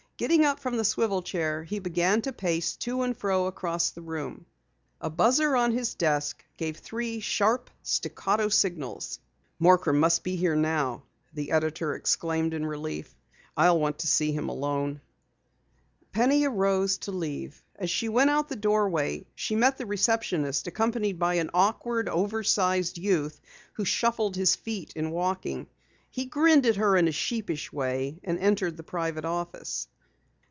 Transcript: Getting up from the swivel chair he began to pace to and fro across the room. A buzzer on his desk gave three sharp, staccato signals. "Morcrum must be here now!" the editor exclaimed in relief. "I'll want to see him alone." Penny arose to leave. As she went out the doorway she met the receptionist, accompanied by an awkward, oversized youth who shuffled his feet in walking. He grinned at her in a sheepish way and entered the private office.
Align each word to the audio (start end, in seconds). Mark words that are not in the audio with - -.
Getting 0.17 0.45
up 0.45 0.59
from 0.59 0.77
the 0.77 0.85
swivel 0.85 1.23
chair 1.23 1.63
he 1.63 1.79
began 1.79 2.21
to 2.21 2.31
pace 2.31 2.75
to 2.75 3.01
and 3.01 3.17
fro 3.17 3.47
across 3.47 3.89
the 3.89 4.03
room. 4.03 4.45
A 4.99 5.09
buzzer 5.09 5.55
on 5.55 5.71
his 5.71 5.95
desk 5.95 6.45
gave 6.57 6.77
three 6.77 7.19
sharp, 7.19 7.71
staccato 7.81 8.47
signals. 8.49 9.17
"Morcrum 9.59 9.97
must 9.99 10.23
be 10.23 10.35
here 10.35 10.55
now!" 10.55 11.01
the 11.33 11.49
editor 11.49 11.95
exclaimed 11.95 12.53
in 12.53 12.67
relief. 12.67 13.15
"I'll 13.57 13.79
want 13.79 13.97
to 13.97 14.07
see 14.07 14.31
him 14.31 14.47
alone." 14.47 15.01
Penny 16.11 16.45
arose 16.45 16.99
to 16.99 17.11
leave. 17.11 17.59
As 17.77 17.89
she 17.89 18.07
went 18.07 18.29
out 18.29 18.47
the 18.47 18.55
doorway 18.55 19.25
she 19.33 19.55
met 19.55 19.79
the 19.79 19.87
receptionist, 19.87 20.67
accompanied 20.67 21.17
by 21.17 21.33
an 21.33 21.49
awkward, 21.51 22.07
oversized 22.07 22.99
youth 22.99 23.41
who 23.73 23.85
shuffled 23.85 24.35
his 24.35 24.55
feet 24.55 24.93
in 24.95 25.09
walking. 25.09 25.65
He 26.11 26.25
grinned 26.25 26.67
at 26.67 26.75
her 26.75 26.95
in 26.95 27.07
a 27.07 27.11
sheepish 27.11 27.73
way 27.73 28.19
and 28.23 28.37
entered 28.37 28.77
the 28.77 28.83
private 28.83 29.25
office. 29.25 29.87